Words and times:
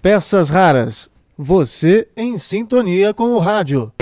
Peças 0.00 0.50
raras. 0.50 1.10
Você 1.36 2.08
em 2.16 2.38
sintonia 2.38 3.12
com 3.12 3.32
o 3.32 3.38
rádio. 3.38 3.92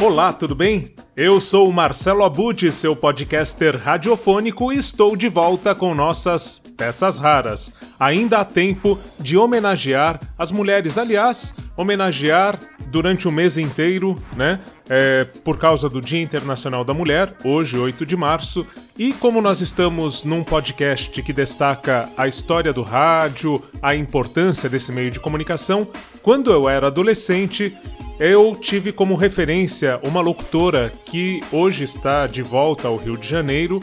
Olá, 0.00 0.32
tudo 0.32 0.54
bem? 0.54 0.94
Eu 1.16 1.40
sou 1.40 1.68
o 1.68 1.72
Marcelo 1.72 2.24
Abud, 2.24 2.72
seu 2.72 2.96
podcaster 2.96 3.76
radiofônico, 3.76 4.72
e 4.72 4.78
estou 4.78 5.14
de 5.14 5.28
volta 5.28 5.74
com 5.74 5.94
nossas 5.94 6.58
peças 6.58 7.18
raras. 7.18 7.72
Ainda 8.00 8.38
há 8.38 8.44
tempo 8.44 8.98
de 9.20 9.36
homenagear 9.36 10.18
as 10.38 10.50
mulheres, 10.50 10.96
aliás, 10.96 11.54
homenagear 11.76 12.58
durante 12.92 13.26
o 13.26 13.32
mês 13.32 13.56
inteiro, 13.56 14.22
né? 14.36 14.60
É, 14.86 15.24
por 15.42 15.56
causa 15.58 15.88
do 15.88 15.98
Dia 15.98 16.20
Internacional 16.20 16.84
da 16.84 16.92
Mulher, 16.92 17.34
hoje, 17.42 17.78
8 17.78 18.04
de 18.04 18.14
março. 18.14 18.66
E 18.98 19.14
como 19.14 19.40
nós 19.40 19.62
estamos 19.62 20.24
num 20.24 20.44
podcast 20.44 21.22
que 21.22 21.32
destaca 21.32 22.10
a 22.18 22.28
história 22.28 22.70
do 22.70 22.82
rádio, 22.82 23.62
a 23.80 23.94
importância 23.96 24.68
desse 24.68 24.92
meio 24.92 25.10
de 25.10 25.18
comunicação, 25.18 25.88
quando 26.22 26.52
eu 26.52 26.68
era 26.68 26.88
adolescente, 26.88 27.74
eu 28.20 28.54
tive 28.60 28.92
como 28.92 29.16
referência 29.16 29.98
uma 30.04 30.20
locutora 30.20 30.92
que 31.06 31.40
hoje 31.50 31.84
está 31.84 32.26
de 32.26 32.42
volta 32.42 32.88
ao 32.88 32.98
Rio 32.98 33.16
de 33.16 33.26
Janeiro, 33.26 33.80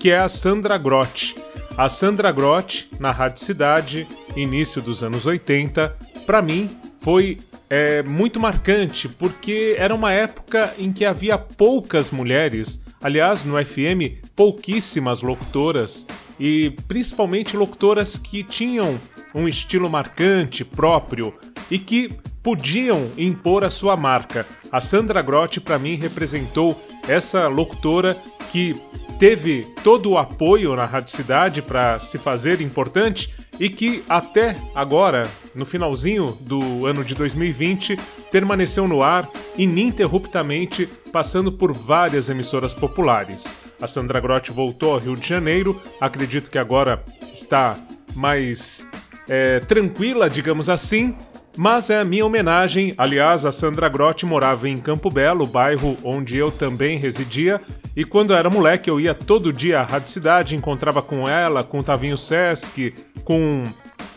que 0.00 0.10
é 0.10 0.18
a 0.18 0.28
Sandra 0.28 0.76
Grotti. 0.76 1.36
A 1.76 1.88
Sandra 1.88 2.32
Grotti, 2.32 2.90
na 2.98 3.12
Rádio 3.12 3.44
Cidade, 3.44 4.08
início 4.34 4.82
dos 4.82 5.04
anos 5.04 5.26
80, 5.26 5.96
para 6.26 6.42
mim 6.42 6.68
foi 6.98 7.38
é, 7.72 8.02
muito 8.02 8.38
marcante, 8.38 9.08
porque 9.08 9.74
era 9.78 9.94
uma 9.94 10.12
época 10.12 10.74
em 10.78 10.92
que 10.92 11.06
havia 11.06 11.38
poucas 11.38 12.10
mulheres, 12.10 12.84
aliás, 13.02 13.44
no 13.44 13.54
FM, 13.64 14.20
pouquíssimas 14.36 15.22
locutoras, 15.22 16.06
e 16.38 16.76
principalmente 16.86 17.56
locutoras 17.56 18.18
que 18.18 18.44
tinham 18.44 19.00
um 19.34 19.48
estilo 19.48 19.88
marcante, 19.88 20.66
próprio, 20.66 21.34
e 21.70 21.78
que 21.78 22.12
podiam 22.42 23.10
impor 23.16 23.64
a 23.64 23.70
sua 23.70 23.96
marca. 23.96 24.46
A 24.70 24.78
Sandra 24.78 25.22
Grotti, 25.22 25.58
para 25.58 25.78
mim, 25.78 25.94
representou 25.94 26.78
essa 27.08 27.48
locutora 27.48 28.18
que 28.50 28.74
teve 29.18 29.66
todo 29.82 30.10
o 30.10 30.18
apoio 30.18 30.76
na 30.76 30.84
Rádio 30.84 31.10
Cidade 31.10 31.62
para 31.62 31.98
se 31.98 32.18
fazer 32.18 32.60
importante 32.60 33.34
e 33.58 33.68
que 33.68 34.02
até 34.08 34.56
agora, 34.74 35.28
no 35.54 35.64
finalzinho 35.64 36.36
do 36.40 36.86
ano 36.86 37.04
de 37.04 37.14
2020, 37.14 37.96
permaneceu 38.30 38.88
no 38.88 39.02
ar 39.02 39.30
ininterruptamente, 39.56 40.88
passando 41.12 41.52
por 41.52 41.72
várias 41.72 42.28
emissoras 42.28 42.74
populares. 42.74 43.54
A 43.80 43.86
Sandra 43.86 44.20
Grotti 44.20 44.50
voltou 44.50 44.94
ao 44.94 44.98
Rio 44.98 45.14
de 45.14 45.26
Janeiro, 45.26 45.80
acredito 46.00 46.50
que 46.50 46.58
agora 46.58 47.04
está 47.32 47.76
mais 48.14 48.86
é, 49.28 49.60
tranquila, 49.60 50.28
digamos 50.28 50.68
assim, 50.68 51.14
mas 51.56 51.90
é 51.90 52.00
a 52.00 52.04
minha 52.04 52.24
homenagem. 52.24 52.94
Aliás, 52.96 53.44
a 53.44 53.52
Sandra 53.52 53.88
Grotti 53.88 54.24
morava 54.24 54.68
em 54.68 54.76
Campo 54.76 55.10
Belo, 55.10 55.46
bairro 55.46 55.96
onde 56.02 56.36
eu 56.36 56.50
também 56.50 56.98
residia, 56.98 57.60
e 57.96 58.04
quando 58.04 58.32
eu 58.32 58.36
era 58.36 58.48
moleque 58.48 58.88
eu 58.88 58.98
ia 58.98 59.14
todo 59.14 59.52
dia 59.52 59.80
à 59.80 59.82
Rádio 59.82 60.08
Cidade, 60.08 60.56
encontrava 60.56 61.02
com 61.02 61.28
ela, 61.28 61.62
com 61.62 61.80
o 61.80 61.82
Tavinho 61.82 62.16
Sesc, 62.16 62.94
com 63.24 63.62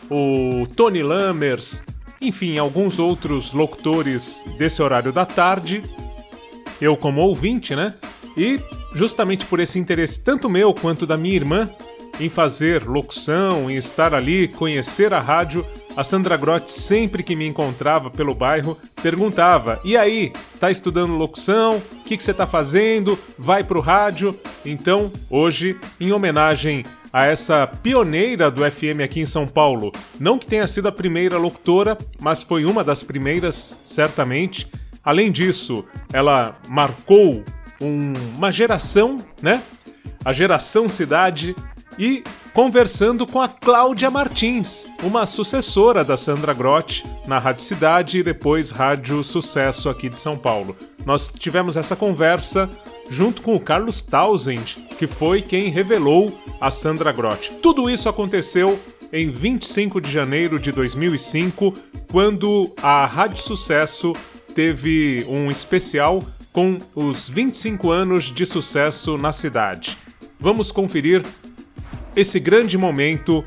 o 0.10 0.68
Tony 0.76 1.04
Lammers, 1.04 1.84
enfim, 2.22 2.58
alguns 2.58 3.00
outros 3.00 3.54
locutores 3.54 4.46
desse 4.58 4.82
horário 4.82 5.12
da 5.12 5.26
tarde. 5.26 5.84
Eu 6.80 6.96
como 6.98 7.22
ouvinte, 7.22 7.76
né? 7.76 7.94
E 8.38 8.60
justamente 8.94 9.46
por 9.46 9.60
esse 9.60 9.78
interesse 9.78 10.24
tanto 10.24 10.50
meu 10.50 10.74
quanto 10.74 11.06
da 11.06 11.18
minha 11.18 11.36
irmã 11.36 11.70
em 12.20 12.30
fazer 12.30 12.84
locução, 12.84 13.70
em 13.70 13.76
estar 13.76 14.14
ali, 14.14 14.48
conhecer 14.48 15.14
a 15.14 15.20
rádio, 15.20 15.66
a 15.96 16.04
Sandra 16.04 16.36
Grotti, 16.36 16.72
sempre 16.72 17.24
que 17.24 17.36
me 17.36 17.48
encontrava 17.48 18.10
pelo 18.10 18.36
bairro, 18.36 18.78
perguntava: 19.02 19.80
E 19.84 19.96
aí, 19.96 20.34
tá 20.60 20.70
estudando 20.70 21.14
locução? 21.14 21.78
O 21.78 22.04
que, 22.04 22.22
você 22.22 22.34
tá 22.34 22.46
fazendo? 22.46 23.18
Vai 23.38 23.64
pro 23.64 23.80
rádio? 23.80 24.38
Então, 24.66 25.12
hoje, 25.30 25.78
em 26.00 26.12
homenagem 26.12 26.84
a 27.14 27.26
essa 27.26 27.66
pioneira 27.66 28.52
do 28.52 28.70
FM 28.70 29.00
aqui 29.04 29.22
em 29.22 29.26
São 29.26 29.48
Paulo, 29.48 29.92
não 30.20 30.38
que 30.38 30.46
tenha 30.46 30.68
sido 30.68 30.88
a 30.88 30.92
primeira 30.92 31.38
locutora, 31.38 31.98
mas 32.20 32.44
foi 32.44 32.66
uma 32.66 32.84
das 32.84 33.02
primeiras, 33.04 33.84
certamente. 33.86 34.68
Além 35.02 35.32
disso, 35.32 35.86
ela 36.12 36.58
marcou 36.68 37.44
um, 37.80 38.14
uma 38.36 38.52
geração, 38.52 39.18
né? 39.42 39.64
A 40.26 40.34
geração 40.34 40.90
cidade 40.90 41.56
e 41.98 42.24
conversando 42.56 43.28
com 43.28 43.42
a 43.42 43.50
Cláudia 43.50 44.10
Martins, 44.10 44.88
uma 45.04 45.26
sucessora 45.26 46.06
da 46.06 46.16
Sandra 46.16 46.54
Grotti 46.54 47.04
na 47.28 47.38
Rádio 47.38 47.66
Cidade 47.66 48.20
e 48.20 48.24
depois 48.24 48.72
Rádio 48.72 49.22
Sucesso 49.26 49.90
aqui 49.90 50.08
de 50.08 50.18
São 50.18 50.38
Paulo. 50.38 50.74
Nós 51.06 51.30
tivemos 51.38 51.76
essa 51.76 51.98
conversa 51.98 52.70
junto 53.10 53.42
com 53.42 53.56
o 53.56 53.60
Carlos 53.60 54.02
Tausend, 54.02 54.78
que 54.98 55.06
foi 55.06 55.42
quem 55.42 55.70
revelou 55.70 56.40
a 56.62 56.72
Sandra 56.72 57.12
Grotti. 57.12 57.52
Tudo 57.62 57.90
isso 57.90 58.08
aconteceu 58.08 58.80
em 59.12 59.30
25 59.30 60.00
de 60.00 60.10
janeiro 60.10 60.58
de 60.58 60.72
2005, 60.72 61.74
quando 62.10 62.72
a 62.82 63.06
Rádio 63.06 63.38
Sucesso 63.38 64.14
teve 64.56 65.26
um 65.28 65.52
especial 65.52 66.24
com 66.54 66.78
os 66.96 67.28
25 67.28 67.92
anos 67.92 68.32
de 68.32 68.46
sucesso 68.46 69.18
na 69.18 69.34
cidade. 69.34 69.98
Vamos 70.40 70.72
conferir 70.72 71.22
esse 72.16 72.40
grande 72.40 72.78
momento 72.78 73.44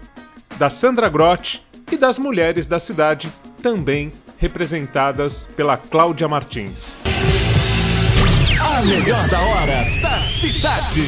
da 0.58 0.68
Sandra 0.68 1.08
Grotti 1.08 1.64
e 1.90 1.96
das 1.96 2.18
mulheres 2.18 2.66
da 2.66 2.78
cidade, 2.78 3.32
também 3.62 4.12
representadas 4.36 5.48
pela 5.56 5.76
Cláudia 5.76 6.28
Martins. 6.28 7.00
A 8.60 8.82
melhor 8.82 9.28
da 9.28 9.40
hora 9.40 9.84
da 10.02 10.20
cidade. 10.20 11.02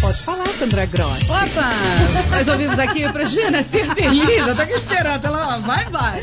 Pode 0.00 0.22
falar, 0.22 0.41
Sandra 0.52 0.86
Grotti. 0.86 1.24
Opa! 1.24 1.70
Nós 2.30 2.48
ouvimos 2.48 2.78
aqui 2.78 3.10
pra 3.10 3.24
Gina 3.24 3.62
ser 3.62 3.84
feliz. 3.94 4.46
Eu 4.46 4.54
tô 4.54 4.62
aqui 4.62 4.72
esperando. 4.74 5.24
Ela, 5.26 5.58
vai, 5.58 5.84
vai. 5.86 6.22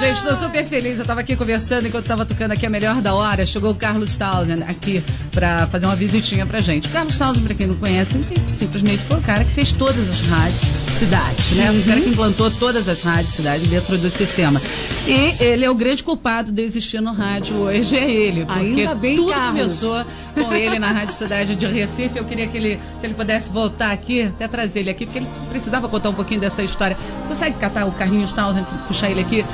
Gente, 0.00 0.22
tô 0.22 0.36
super 0.36 0.64
feliz. 0.64 0.98
Eu 0.98 1.04
tava 1.04 1.20
aqui 1.20 1.36
conversando 1.36 1.86
enquanto 1.86 2.06
tava 2.06 2.24
tocando 2.24 2.52
aqui 2.52 2.66
a 2.66 2.70
melhor 2.70 3.00
da 3.00 3.14
hora. 3.14 3.44
Chegou 3.44 3.70
o 3.70 3.74
Carlos 3.74 4.16
Townsend 4.16 4.62
aqui 4.64 5.02
pra 5.30 5.66
fazer 5.66 5.86
uma 5.86 5.96
visitinha 5.96 6.46
pra 6.46 6.60
gente. 6.60 6.88
O 6.88 6.90
Carlos 6.90 7.16
Townsend, 7.16 7.44
pra 7.46 7.54
quem 7.54 7.66
não 7.66 7.74
conhece, 7.76 8.20
simplesmente 8.56 9.02
foi 9.04 9.18
o 9.18 9.22
cara 9.22 9.44
que 9.44 9.52
fez 9.52 9.72
todas 9.72 10.08
as 10.08 10.20
rádios 10.20 10.62
cidade, 10.98 11.54
né? 11.54 11.70
Uhum. 11.70 11.80
O 11.80 11.84
cara 11.84 12.00
que 12.00 12.08
implantou 12.10 12.50
todas 12.50 12.88
as 12.88 13.02
rádios 13.02 13.34
cidade 13.34 13.66
dentro 13.66 13.96
do 13.96 14.10
sistema. 14.10 14.60
E 15.06 15.42
ele 15.42 15.64
é 15.64 15.70
o 15.70 15.74
grande 15.74 16.02
culpado 16.04 16.52
de 16.52 16.62
existir 16.62 17.00
no 17.00 17.12
rádio 17.12 17.56
hoje, 17.56 17.96
é 17.96 18.10
ele. 18.10 18.44
Porque 18.44 18.60
Ainda 18.60 18.94
bem, 18.94 19.16
tudo 19.16 19.32
Carlos. 19.32 19.80
começou 19.80 20.04
com 20.34 20.52
ele 20.54 20.78
na 20.78 20.88
Rádio 20.88 21.14
Cidade 21.14 21.56
de 21.56 21.66
Recife. 21.66 22.18
Eu 22.18 22.24
queria 22.24 22.46
que 22.46 22.56
ele, 22.56 22.78
se 23.00 23.06
ele 23.06 23.14
pudesse 23.14 23.48
voltar 23.48 23.69
aqui, 23.78 24.22
até 24.22 24.48
trazer 24.48 24.80
ele 24.80 24.90
aqui, 24.90 25.04
porque 25.04 25.18
ele 25.18 25.28
precisava 25.48 25.88
contar 25.88 26.10
um 26.10 26.14
pouquinho 26.14 26.40
dessa 26.40 26.62
história. 26.62 26.96
Consegue 27.28 27.56
catar 27.58 27.86
o 27.86 27.92
Carlinhos 27.92 28.32
Townsend, 28.32 28.66
puxar 28.86 29.10
ele 29.10 29.20
aqui? 29.20 29.44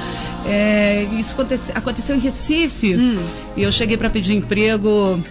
É, 0.45 1.07
isso 1.19 1.35
aconteceu, 1.35 1.75
aconteceu 1.77 2.17
em 2.17 2.21
Recife. 2.21 2.95
Hum. 2.95 3.19
E 3.57 3.63
eu 3.63 3.73
cheguei 3.73 3.97
para 3.97 4.09
pedir 4.09 4.35
emprego 4.35 5.23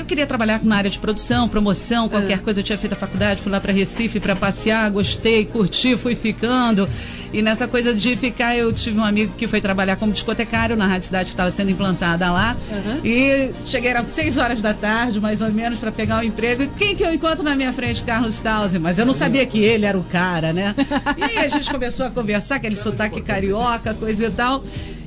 eu 0.00 0.04
queria 0.04 0.26
trabalhar 0.26 0.62
na 0.64 0.76
área 0.76 0.90
de 0.90 0.98
produção, 0.98 1.48
promoção, 1.48 2.08
qualquer 2.08 2.40
coisa. 2.40 2.60
Eu 2.60 2.64
tinha 2.64 2.78
feito 2.78 2.92
a 2.92 2.96
faculdade, 2.96 3.40
fui 3.40 3.50
lá 3.50 3.60
para 3.60 3.72
Recife 3.72 4.20
para 4.20 4.34
passear, 4.34 4.90
gostei, 4.90 5.44
curti, 5.44 5.96
fui 5.96 6.14
ficando. 6.14 6.88
E 7.32 7.42
nessa 7.42 7.66
coisa 7.66 7.92
de 7.92 8.14
ficar, 8.14 8.56
eu 8.56 8.72
tive 8.72 8.96
um 8.96 9.04
amigo 9.04 9.34
que 9.36 9.48
foi 9.48 9.60
trabalhar 9.60 9.96
como 9.96 10.12
discotecário 10.12 10.76
na 10.76 10.86
Rádio 10.86 11.06
Cidade 11.06 11.24
que 11.24 11.30
estava 11.32 11.50
sendo 11.50 11.70
implantada 11.70 12.30
lá. 12.30 12.56
Uhum. 12.70 13.00
E 13.04 13.52
cheguei 13.66 13.92
às 13.92 14.06
6 14.06 14.38
horas 14.38 14.62
da 14.62 14.72
tarde, 14.72 15.20
mais 15.20 15.40
ou 15.40 15.50
menos, 15.50 15.80
para 15.80 15.90
pegar 15.90 16.18
o 16.18 16.20
um 16.20 16.22
emprego. 16.22 16.62
E 16.62 16.68
quem 16.68 16.94
que 16.94 17.02
eu 17.02 17.12
encontro 17.12 17.42
na 17.42 17.56
minha 17.56 17.72
frente? 17.72 18.04
Carlos 18.04 18.40
Tausen. 18.40 18.80
Mas 18.80 19.00
eu 19.00 19.04
não 19.04 19.14
sabia 19.14 19.44
que 19.46 19.58
ele 19.58 19.84
era 19.84 19.98
o 19.98 20.04
cara, 20.04 20.52
né? 20.52 20.76
E 21.16 21.22
aí 21.24 21.38
a 21.38 21.48
gente 21.48 21.68
começou 21.68 22.06
a 22.06 22.10
conversar, 22.10 22.56
aquele 22.56 22.76
sotaque 22.76 23.20
carioca, 23.20 23.94
coisa 23.94 24.26
e 24.26 24.30
tal. 24.30 24.62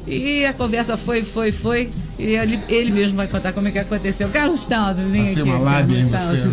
E 0.08 0.46
a 0.46 0.54
conversa 0.54 0.96
foi, 0.96 1.24
foi, 1.24 1.52
foi. 1.52 1.90
E 2.18 2.36
ele, 2.36 2.58
ele 2.70 2.92
mesmo 2.92 3.18
vai 3.18 3.28
contar 3.28 3.52
como 3.54 3.68
é 3.68 3.72
que 3.72 3.78
aconteceu. 3.78 4.30
Carlos 4.30 4.66
Townsend, 4.66 5.12
vem 5.12 5.26
Passei 5.26 5.42
aqui. 5.42 5.50
uma 5.52 5.60
lábia 5.60 5.98
em 6.00 6.08
você, 6.08 6.50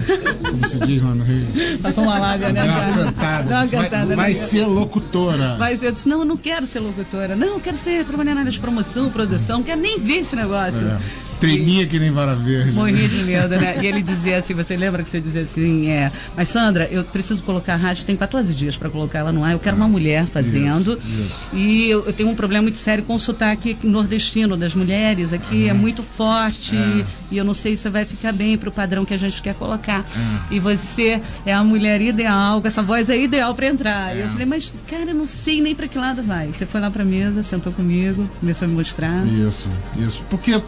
como 0.51 0.69
se 0.69 0.79
diz 0.81 1.03
lá 1.03 1.15
no 1.15 1.25
Rio. 1.25 1.47
Passou 1.81 2.05
uma 2.05 2.19
lábia, 2.19 2.53
né? 2.53 2.65
Uma 2.65 3.05
cantada. 3.05 3.45
Uma 3.49 3.59
Vai- 3.67 3.69
cantada, 3.69 4.17
vai, 4.17 4.29
né? 4.29 4.35
ser 4.35 4.67
locutora. 4.67 5.57
Mas 5.59 5.83
eu 5.83 5.93
disse, 5.93 6.09
não, 6.09 6.19
eu 6.21 6.25
não 6.25 6.37
quero 6.37 6.67
ser 6.67 6.81
locutora. 6.81 7.35
Não, 7.37 7.47
eu 7.55 7.61
quero 7.61 7.77
ser, 7.77 8.05
trabalhar 8.05 8.35
na 8.35 8.41
área 8.41 8.53
de 8.53 8.59
promoção, 8.59 9.09
produção. 9.09 9.59
Não 9.59 9.65
quero 9.65 9.81
nem 9.81 9.99
ver 9.99 10.19
esse 10.19 10.35
negócio. 10.37 10.87
É. 10.87 10.99
Tremia 11.41 11.87
que 11.87 11.99
nem 11.99 12.11
vara 12.11 12.35
verde. 12.35 12.73
Morria 12.73 13.09
de 13.09 13.25
medo, 13.25 13.57
né? 13.57 13.79
E 13.83 13.87
ele 13.87 14.03
dizia 14.03 14.39
assim, 14.39 14.55
você 14.55 14.77
lembra 14.77 15.03
que 15.03 15.11
você 15.11 15.21
dizia 15.21 15.43
assim, 15.43 15.89
é, 15.89 16.11
mas 16.37 16.49
Sandra, 16.49 16.89
eu 16.91 17.05
preciso 17.05 17.43
colocar 17.43 17.75
a 17.75 17.77
rádio, 17.77 18.05
tem 18.05 18.17
14 18.17 18.55
dias 18.55 18.77
para 18.77 18.89
colocar 18.89 19.21
ela 19.21 19.33
no 19.33 19.45
ar, 19.45 19.53
eu 19.53 19.59
quero 19.59 19.77
uma 19.77 19.89
mulher 19.89 20.27
fazendo. 20.27 20.99
Isso, 21.05 21.23
isso. 21.23 21.41
E 21.53 21.91
eu, 21.91 22.07
eu 22.07 22.13
tenho 22.13 22.29
um 22.29 22.35
problema 22.35 22.63
muito 22.63 22.79
sério 22.79 23.05
com 23.05 23.15
o 23.15 23.21
sotaque 23.21 23.77
nordestino 23.83 24.57
das 24.57 24.75
mulheres 24.75 25.33
aqui, 25.33 25.69
é 25.69 25.73
muito 25.73 26.03
forte 26.03 26.77
e 27.31 27.37
eu 27.37 27.45
não 27.45 27.55
sei 27.55 27.77
se 27.77 27.89
vai 27.89 28.05
ficar 28.05 28.33
bem 28.33 28.57
pro 28.57 28.71
padrão 28.71 29.05
que 29.05 29.15
a 29.15 29.19
gente 29.19 29.41
quer 29.43 29.55
colocar. 29.55 30.05
E 30.51 30.59
você 30.59 31.21
é 31.45 31.53
a 31.53 31.63
mulher 31.63 32.01
ideal, 32.01 32.61
com 32.61 32.69
essa 32.69 32.83
voz 32.83 33.11
é 33.11 33.19
ideal 33.19 33.55
para 33.55 33.67
entrar. 33.67 34.17
E 34.17 34.21
eu 34.21 34.29
falei, 34.29 34.47
mas 34.47 34.73
cara, 34.89 35.11
eu 35.11 35.15
não 35.15 35.25
sei 35.25 35.61
nem 35.61 35.75
para 35.75 35.89
que 35.89 35.99
lado 35.99 36.23
vai. 36.23 36.49
Você 36.49 36.67
foi 36.67 36.81
lá 36.81 36.91
pra 36.91 37.05
mesa, 37.05 37.43
sentou 37.43 37.73
comigo, 37.73 38.29
começou 38.41 38.67
a 38.67 38.69
me 38.69 38.75
mostrar. 38.75 39.27
Isso, 39.27 39.69
isso. 39.99 40.23
Porque 40.31 40.61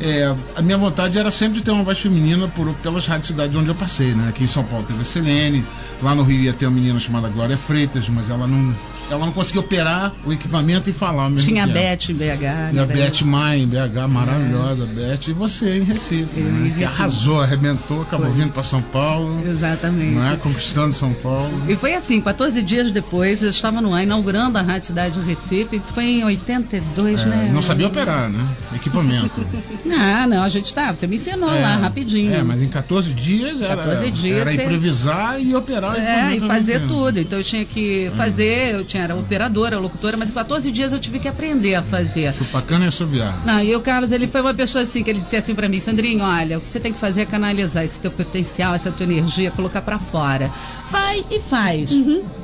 é, 0.00 0.34
a 0.56 0.62
minha 0.62 0.76
vontade 0.76 1.18
era 1.18 1.30
sempre 1.30 1.58
de 1.58 1.64
ter 1.64 1.70
uma 1.70 1.84
voz 1.84 1.98
feminina 1.98 2.48
por, 2.48 2.72
pelas 2.74 3.06
rádios 3.06 3.28
cidades 3.28 3.56
onde 3.56 3.68
eu 3.68 3.74
passei, 3.74 4.14
né? 4.14 4.28
Aqui 4.28 4.44
em 4.44 4.48
São 4.48 4.64
Paulo 4.64 4.84
teve 4.84 5.00
a 5.00 5.04
Selene, 5.04 5.64
lá 6.02 6.14
no 6.14 6.22
Rio 6.22 6.42
ia 6.42 6.52
ter 6.52 6.66
uma 6.66 6.74
menina 6.74 6.98
chamada 6.98 7.28
Glória 7.28 7.56
Freitas, 7.56 8.08
mas 8.08 8.28
ela 8.28 8.46
não, 8.46 8.74
ela 9.10 9.26
não 9.26 9.32
conseguia 9.32 9.60
operar 9.60 10.12
o 10.24 10.32
equipamento 10.32 10.88
e 10.88 10.92
falar 10.92 11.28
mesmo 11.28 11.46
Tinha 11.48 11.64
a. 11.64 11.66
Beth 11.66 12.08
em 12.10 12.14
BH. 12.14 12.42
E 12.42 12.78
a 12.78 12.86
né? 12.86 12.86
Beth 12.86 13.22
Maia 13.24 13.58
em 13.62 13.66
BH, 13.66 14.08
maravilhosa, 14.08 14.86
Beth. 14.86 15.28
E 15.28 15.32
você 15.32 15.78
em 15.78 15.82
Recife, 15.84 16.40
né? 16.40 16.60
em 16.68 16.70
que 16.70 16.80
Recife. 16.80 16.84
arrasou, 16.84 17.40
arrebentou, 17.40 18.02
acabou 18.02 18.30
vindo 18.30 18.52
para 18.52 18.62
São 18.62 18.80
Paulo, 18.82 19.42
Exatamente. 19.48 20.14
não 20.14 20.32
é? 20.32 20.36
conquistando 20.36 20.92
São 20.94 21.12
Paulo. 21.14 21.50
E 21.68 21.76
foi 21.76 21.94
assim, 21.94 22.20
14 22.20 22.62
dias 22.62 22.90
depois, 22.90 23.42
eu 23.42 23.50
estava 23.50 23.80
no 23.80 23.94
ar 23.94 24.02
inaugurando 24.02 24.58
a 24.58 24.62
Rádio 24.62 24.86
Cidade 24.88 25.18
do 25.18 25.24
Recife. 25.24 25.76
Isso 25.76 25.92
foi 25.92 26.04
em 26.04 26.24
82, 26.24 27.20
É, 27.20 27.24
né? 27.26 27.50
não 27.52 27.62
sabia 27.62 27.86
operar, 27.86 28.28
né? 28.30 28.44
Equipamento. 28.74 29.44
Ah, 29.96 30.26
não, 30.26 30.42
a 30.42 30.48
gente 30.48 30.72
tá. 30.74 30.94
Você 30.94 31.06
me 31.06 31.16
ensinou 31.16 31.48
lá 31.48 31.76
rapidinho. 31.76 32.32
É, 32.34 32.42
mas 32.42 32.60
em 32.62 32.68
14 32.68 33.12
dias 33.12 33.60
era, 33.60 33.76
14 33.76 34.10
dias 34.10 34.40
era 34.40 34.50
você- 34.50 34.62
improvisar 34.64 35.40
e 35.40 35.54
operar 35.54 35.96
É, 35.96 36.34
e 36.36 36.40
fazer 36.40 36.86
tudo. 36.86 37.18
Então 37.20 37.38
eu 37.38 37.44
tinha 37.44 37.64
que 37.64 38.10
fazer, 38.16 38.74
eu 38.74 38.84
tinha 38.84 38.93
era 38.98 39.14
operadora, 39.14 39.78
locutora, 39.78 40.16
mas 40.16 40.30
em 40.30 40.32
14 40.32 40.70
dias 40.70 40.92
eu 40.92 40.98
tive 40.98 41.18
que 41.18 41.28
aprender 41.28 41.74
a 41.74 41.82
fazer. 41.82 42.34
Chupacana 42.34 42.84
e 42.84 42.88
assobiar. 42.88 43.34
Não, 43.44 43.62
e 43.62 43.74
o 43.74 43.80
Carlos, 43.80 44.12
ele 44.12 44.26
foi 44.26 44.40
uma 44.40 44.54
pessoa 44.54 44.82
assim, 44.82 45.02
que 45.02 45.10
ele 45.10 45.20
disse 45.20 45.36
assim 45.36 45.54
pra 45.54 45.68
mim, 45.68 45.80
Sandrinho, 45.80 46.24
olha, 46.24 46.58
o 46.58 46.60
que 46.60 46.68
você 46.68 46.80
tem 46.80 46.92
que 46.92 46.98
fazer 46.98 47.22
é 47.22 47.26
canalizar 47.26 47.84
esse 47.84 48.00
teu 48.00 48.10
potencial, 48.10 48.74
essa 48.74 48.90
tua 48.90 49.04
energia, 49.04 49.50
colocar 49.50 49.82
pra 49.82 49.98
fora. 49.98 50.50
Vai 50.90 51.24
e 51.30 51.40
faz. 51.40 51.90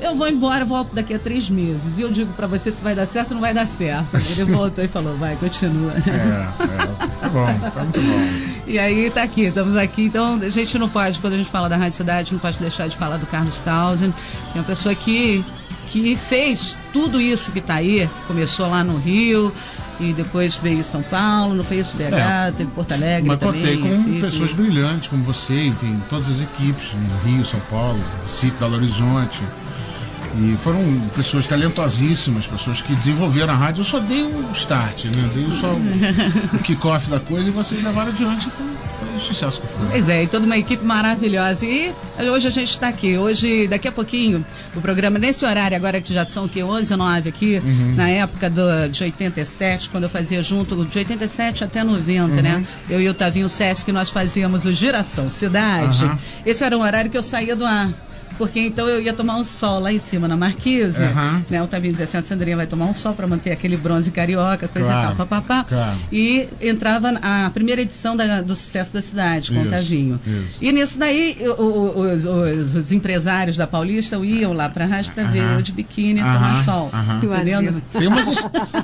Eu 0.01 0.15
vou 0.15 0.27
embora, 0.27 0.65
volto 0.65 0.93
daqui 0.93 1.13
a 1.13 1.19
três 1.19 1.49
meses. 1.49 1.97
E 1.97 2.01
eu 2.01 2.11
digo 2.11 2.33
pra 2.33 2.47
você 2.47 2.71
se 2.71 2.83
vai 2.83 2.93
dar 2.93 3.05
certo 3.05 3.29
ou 3.29 3.35
não 3.35 3.41
vai 3.41 3.53
dar 3.53 3.65
certo. 3.65 4.17
Ele 4.31 4.43
voltou 4.45 4.83
e 4.83 4.87
falou, 4.87 5.15
vai, 5.15 5.35
continua. 5.35 5.93
É, 5.93 6.09
é. 6.09 7.11
Tá 7.21 7.29
bom, 7.29 7.45
tá 7.45 7.83
muito 7.83 8.01
bom. 8.01 8.61
E 8.67 8.79
aí 8.79 9.09
tá 9.09 9.23
aqui, 9.23 9.43
estamos 9.43 9.75
aqui. 9.77 10.05
Então 10.05 10.35
a 10.35 10.49
gente 10.49 10.77
não 10.77 10.89
pode, 10.89 11.19
quando 11.19 11.33
a 11.33 11.37
gente 11.37 11.49
fala 11.49 11.69
da 11.69 11.77
Rádio 11.77 11.97
Cidade, 11.97 12.33
não 12.33 12.39
pode 12.39 12.57
deixar 12.57 12.87
de 12.87 12.97
falar 12.97 13.17
do 13.17 13.25
Carlos 13.25 13.61
Townsend, 13.61 14.13
que 14.51 14.57
é 14.57 14.61
uma 14.61 14.67
pessoa 14.67 14.93
que, 14.95 15.45
que 15.91 16.15
fez 16.15 16.77
tudo 16.93 17.19
isso 17.19 17.51
que 17.51 17.59
está 17.59 17.75
aí. 17.75 18.09
Começou 18.27 18.69
lá 18.69 18.83
no 18.83 18.97
Rio 18.97 19.53
e 19.99 20.13
depois 20.13 20.55
veio 20.55 20.83
São 20.83 21.01
Paulo, 21.03 21.53
não 21.53 21.63
foi 21.63 21.77
isso 21.79 21.95
BH, 21.95 22.13
É. 22.47 22.51
teve 22.57 22.71
Porto 22.71 22.93
Alegre 22.93 23.27
Mas 23.27 23.39
também. 23.39 23.61
contei 23.61 23.77
com 23.77 24.19
pessoas 24.21 24.53
brilhantes 24.53 25.09
como 25.09 25.21
você, 25.23 25.65
enfim, 25.65 26.01
todas 26.09 26.29
as 26.29 26.41
equipes, 26.41 26.87
no 26.93 27.29
Rio, 27.29 27.45
São 27.45 27.59
Paulo, 27.69 27.99
Recife, 28.23 28.53
Belo 28.59 28.75
Horizonte. 28.77 29.41
E 30.39 30.55
foram 30.63 30.79
pessoas 31.15 31.45
talentosíssimas, 31.45 32.47
pessoas 32.47 32.81
que 32.81 32.95
desenvolveram 32.95 33.53
a 33.53 33.57
rádio. 33.57 33.81
Eu 33.81 33.85
só 33.85 33.99
dei 33.99 34.23
o 34.23 34.49
start, 34.53 35.05
né? 35.05 35.29
Dei 35.35 35.45
só 35.59 35.67
o, 35.67 36.55
o 36.55 36.59
kickoff 36.59 37.09
da 37.09 37.19
coisa 37.19 37.49
e 37.49 37.51
vocês 37.51 37.83
levaram 37.83 38.11
adiante 38.11 38.47
e 38.47 38.51
foi, 38.51 38.65
foi 38.97 39.15
o 39.15 39.19
sucesso 39.19 39.59
que 39.61 39.67
foi. 39.67 39.87
Pois 39.89 40.07
é, 40.07 40.23
e 40.23 40.27
toda 40.27 40.45
uma 40.45 40.57
equipe 40.57 40.85
maravilhosa. 40.85 41.65
E 41.65 41.93
hoje 42.29 42.47
a 42.47 42.51
gente 42.51 42.71
está 42.71 42.87
aqui. 42.87 43.17
Hoje, 43.17 43.67
daqui 43.67 43.87
a 43.87 43.91
pouquinho, 43.91 44.45
o 44.75 44.79
programa, 44.81 45.19
nesse 45.19 45.43
horário 45.45 45.75
agora 45.75 45.99
que 45.99 46.13
já 46.13 46.25
são 46.25 46.45
o 46.45 46.49
quê? 46.49 46.63
11 46.63 46.95
9 46.95 47.29
aqui, 47.29 47.61
Uhum. 47.63 47.95
na 47.95 48.09
época 48.09 48.49
do, 48.49 48.87
de 48.89 49.03
87, 49.03 49.89
quando 49.89 50.03
eu 50.03 50.09
fazia 50.09 50.41
junto, 50.41 50.85
de 50.85 50.97
87 50.97 51.63
até 51.63 51.83
90, 51.83 52.41
né? 52.41 52.55
Uhum. 52.55 52.65
Eu 52.89 53.01
e 53.01 53.09
o 53.09 53.13
Tavinho 53.13 53.49
Sesc, 53.49 53.91
nós 53.91 54.09
fazíamos 54.09 54.65
o 54.65 54.71
Giração 54.71 55.29
Cidade. 55.29 56.05
Aham. 56.05 56.17
Esse 56.45 56.63
era 56.63 56.77
um 56.77 56.81
horário 56.81 57.11
que 57.11 57.17
eu 57.17 57.21
saía 57.23 57.55
do 57.55 57.65
ar. 57.65 57.89
Porque 58.37 58.59
então 58.59 58.87
eu 58.87 59.01
ia 59.01 59.13
tomar 59.13 59.35
um 59.37 59.43
sol 59.43 59.79
lá 59.79 59.91
em 59.91 59.99
cima 59.99 60.27
na 60.27 60.35
marquise. 60.37 61.01
Aham. 61.03 61.43
Né? 61.49 61.61
O 61.61 61.67
Tavinho 61.67 61.91
dizia 61.93 62.05
assim: 62.05 62.17
a 62.17 62.21
Sandrinha 62.21 62.55
vai 62.57 62.67
tomar 62.67 62.85
um 62.85 62.93
sol 62.93 63.13
para 63.13 63.27
manter 63.27 63.51
aquele 63.51 63.77
bronze 63.77 64.09
carioca, 64.11 64.67
coisa 64.67 64.87
Claro, 64.89 65.13
e 65.13 65.15
tal, 65.15 65.27
papapá. 65.27 65.63
claro. 65.67 65.97
E 66.11 66.47
entrava 66.61 67.09
a 67.21 67.49
primeira 67.51 67.81
edição 67.81 68.15
da- 68.15 68.41
do 68.41 68.55
Sucesso 68.55 68.93
da 68.93 69.01
Cidade, 69.01 69.51
com 69.53 69.61
o 69.61 69.69
Tavinho. 69.69 70.19
isso. 70.45 70.57
E 70.61 70.71
nisso 70.71 70.97
daí, 70.97 71.37
o- 71.57 71.61
o- 71.63 72.01
os, 72.13 72.25
os- 72.25 72.75
os 72.75 72.91
empresários 72.91 73.57
da 73.57 73.67
Paulista 73.67 74.17
iam 74.17 74.53
lá 74.53 74.69
pra 74.69 74.85
rádio 74.85 75.13
pra 75.13 75.23
ver 75.25 75.39
Aham. 75.41 75.55
eu 75.55 75.61
de 75.61 75.71
biquíni 75.71 76.21
Aham, 76.21 76.33
tomar 76.33 76.63
sol. 76.65 76.91
Entendendo? 77.21 77.81
Tem 77.91 78.07
umas, 78.07 78.27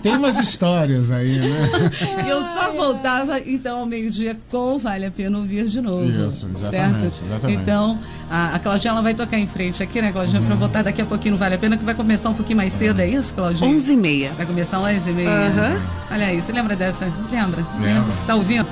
tem 0.01 0.15
umas 0.15 0.39
histórias 0.39 1.11
aí, 1.11 1.39
né? 1.39 1.69
Eu 2.27 2.41
só 2.41 2.71
voltava, 2.73 3.39
então, 3.39 3.79
ao 3.79 3.85
meio-dia 3.85 4.37
com 4.51 4.77
Vale 4.77 5.05
a 5.05 5.11
Pena 5.11 5.37
Ouvir 5.37 5.65
de 5.67 5.81
novo. 5.81 6.05
Isso, 6.05 6.47
exatamente, 6.55 7.01
Certo? 7.01 7.13
exatamente. 7.25 7.61
Então, 7.61 7.99
a, 8.29 8.55
a 8.55 8.59
Claudinha 8.59 8.91
ela 8.91 9.01
vai 9.01 9.13
tocar 9.13 9.36
em 9.37 9.47
frente 9.47 9.81
aqui, 9.83 10.01
né, 10.01 10.11
Claudinha? 10.11 10.41
Pra 10.41 10.55
voltar 10.55 10.83
daqui 10.83 11.01
a 11.01 11.05
pouquinho 11.05 11.33
no 11.33 11.37
Vale 11.37 11.55
a 11.55 11.57
Pena, 11.57 11.77
que 11.77 11.83
vai 11.85 11.95
começar 11.95 12.29
um 12.29 12.33
pouquinho 12.33 12.57
mais 12.57 12.73
cedo, 12.73 12.99
é 12.99 13.07
isso, 13.07 13.33
Claudinha? 13.33 13.69
11 13.69 13.93
e 13.93 13.95
meia. 13.95 14.31
Vai 14.33 14.45
começar 14.45 14.77
às 14.77 14.83
11 14.95 15.09
e 15.09 15.13
meia. 15.13 15.29
Aham. 15.29 15.81
Olha 16.11 16.25
aí, 16.27 16.41
você 16.41 16.51
lembra 16.51 16.75
dessa? 16.75 17.07
Lembra? 17.31 17.65
Lembro. 17.79 18.11
Tá 18.25 18.35
ouvindo? 18.35 18.67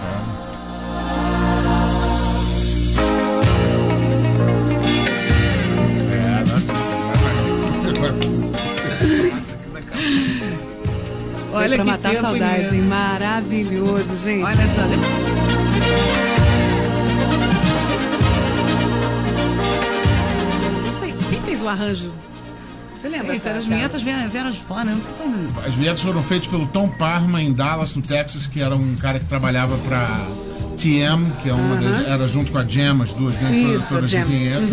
É, 11.54 11.58
Olha 11.58 11.76
pra 11.76 11.86
que 11.86 11.92
matar 11.92 12.10
a 12.10 12.12
tempo 12.12 12.22
saudade. 12.22 12.76
Maravilhoso, 12.82 14.18
gente. 14.18 14.44
Olha 14.44 14.56
só. 14.56 15.65
O 21.66 21.70
arranjo? 21.70 22.12
Você 23.00 23.10
lembra? 23.10 23.40
Cara? 23.40 23.58
as 23.58 23.66
vinhetas 23.66 24.02
vieram, 24.02 24.30
vieram 24.30 24.52
de 24.52 24.60
fora. 24.60 24.86
Foi- 25.54 25.66
As 25.68 25.74
vinhetas 25.76 26.02
foram 26.02 26.24
feitas 26.24 26.48
pelo 26.48 26.66
Tom 26.68 26.88
Parma 26.90 27.42
em 27.42 27.54
Dallas, 27.54 27.96
no 27.96 28.02
Texas, 28.02 28.48
que 28.48 28.62
era 28.62 28.76
um 28.76 28.96
cara 28.96 29.20
que 29.20 29.26
trabalhava 29.26 29.78
para 29.80 30.08
TM, 30.78 31.32
que 31.42 31.50
é 31.50 31.54
uma 31.54 31.76
das- 31.76 32.08
era 32.08 32.28
junto 32.28 32.52
com 32.52 32.58
a 32.58 32.64
Jam, 32.64 33.02
as 33.02 33.14
duas 33.14 33.36
grandes 33.36 33.60
Isso, 33.60 33.88
produtoras 33.88 34.10
de 34.10 34.24
vinhetas. 34.24 34.72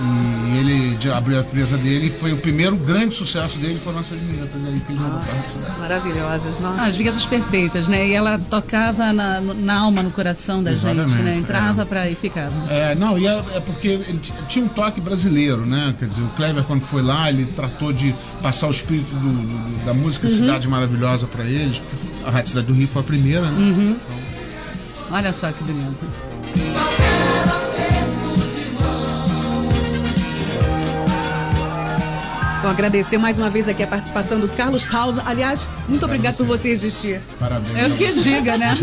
E 0.00 0.58
ele 0.58 0.98
abriu 1.12 1.38
a 1.38 1.40
empresa 1.40 1.76
dele 1.76 2.06
e 2.06 2.10
foi 2.10 2.32
o 2.32 2.36
primeiro 2.36 2.76
grande 2.76 3.14
sucesso 3.14 3.58
dele 3.58 3.80
foram 3.82 3.98
essas 3.98 4.18
vinhetas 4.18 4.50
pra 4.52 4.94
rádio. 4.94 5.78
Maravilhosas, 5.78 6.60
nossa. 6.60 6.82
Ah, 6.82 6.86
as 6.86 6.96
vinhetas 6.96 7.26
perfeitas, 7.26 7.88
né? 7.88 8.06
E 8.08 8.12
ela 8.14 8.38
tocava 8.38 9.12
na, 9.12 9.40
na 9.40 9.80
alma, 9.80 10.02
no 10.02 10.10
coração 10.12 10.62
da 10.62 10.72
gente, 10.74 10.92
Exatamente, 10.92 11.22
né? 11.22 11.36
Entrava 11.38 11.82
é. 11.82 11.84
pra 11.84 12.08
e 12.08 12.14
ficava. 12.14 12.52
É, 12.70 12.94
não, 12.94 13.18
e 13.18 13.26
é, 13.26 13.42
é 13.54 13.60
porque 13.60 13.88
ele 13.88 14.20
tinha 14.48 14.64
um 14.64 14.68
toque 14.68 15.00
brasileiro, 15.00 15.66
né? 15.66 15.92
Quer 15.98 16.06
dizer, 16.08 16.22
o 16.22 16.28
Kleber, 16.36 16.62
quando 16.64 16.80
foi 16.82 17.02
lá, 17.02 17.28
ele 17.28 17.44
tratou 17.46 17.92
de 17.92 18.14
passar 18.40 18.68
o 18.68 18.70
espírito 18.70 19.12
do- 19.16 19.32
do- 19.32 19.84
da 19.84 19.92
música 19.94 20.28
Cidade 20.28 20.68
Maravilhosa 20.68 21.26
para 21.26 21.44
eles, 21.44 21.78
porque 21.78 22.06
a 22.24 22.30
Rádio 22.30 22.50
Cidade 22.50 22.66
do 22.68 22.74
Rio 22.74 22.86
foi 22.86 23.02
a 23.02 23.04
primeira, 23.04 23.42
né? 23.50 23.96
Olha 25.10 25.32
só 25.32 25.50
que 25.50 25.64
bonito. 25.64 26.06
Bom, 32.68 32.72
agradecer 32.72 33.16
mais 33.16 33.38
uma 33.38 33.48
vez 33.48 33.66
aqui 33.66 33.82
a 33.82 33.86
participação 33.86 34.38
do 34.38 34.46
Carlos 34.46 34.84
Tausa. 34.84 35.22
Aliás, 35.24 35.70
muito 35.88 36.04
obrigado 36.04 36.36
por 36.36 36.44
você 36.44 36.68
existir. 36.68 37.18
Parabéns. 37.40 37.74
Eu 37.78 37.96
que 37.96 38.10
diga, 38.20 38.58
né? 38.58 38.76